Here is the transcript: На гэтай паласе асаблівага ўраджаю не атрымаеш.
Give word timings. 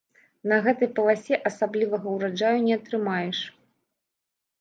На 0.51 0.55
гэтай 0.67 0.87
паласе 0.99 1.37
асаблівага 1.49 2.07
ўраджаю 2.15 2.57
не 2.69 2.73
атрымаеш. 2.79 3.43